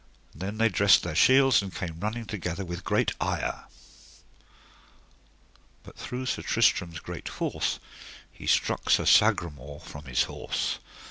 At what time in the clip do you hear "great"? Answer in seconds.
2.83-3.11, 6.99-7.29